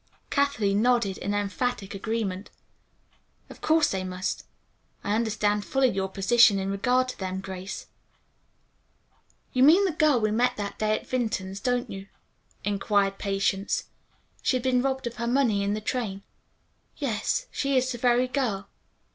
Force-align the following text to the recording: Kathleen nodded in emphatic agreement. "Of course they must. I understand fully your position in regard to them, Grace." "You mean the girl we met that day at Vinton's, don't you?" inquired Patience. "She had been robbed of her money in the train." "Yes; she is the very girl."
Kathleen 0.31 0.81
nodded 0.81 1.19
in 1.19 1.35
emphatic 1.35 1.93
agreement. 1.93 2.49
"Of 3.51 3.61
course 3.61 3.91
they 3.91 4.03
must. 4.03 4.47
I 5.03 5.13
understand 5.13 5.63
fully 5.63 5.89
your 5.89 6.09
position 6.09 6.57
in 6.57 6.71
regard 6.71 7.07
to 7.09 7.19
them, 7.19 7.39
Grace." 7.39 7.85
"You 9.53 9.61
mean 9.61 9.85
the 9.85 9.91
girl 9.91 10.19
we 10.19 10.31
met 10.31 10.57
that 10.57 10.79
day 10.79 10.95
at 10.97 11.07
Vinton's, 11.07 11.59
don't 11.59 11.91
you?" 11.91 12.07
inquired 12.63 13.19
Patience. 13.19 13.89
"She 14.41 14.55
had 14.57 14.63
been 14.63 14.81
robbed 14.81 15.05
of 15.05 15.17
her 15.17 15.27
money 15.27 15.61
in 15.61 15.75
the 15.75 15.81
train." 15.81 16.23
"Yes; 16.97 17.45
she 17.51 17.77
is 17.77 17.91
the 17.91 17.99
very 17.99 18.27
girl." 18.27 18.67